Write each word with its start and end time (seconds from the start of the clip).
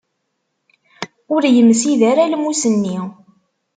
Ur 1.35 1.43
yemsid 1.55 2.01
ara 2.11 2.31
lmus-nni. 2.31 2.99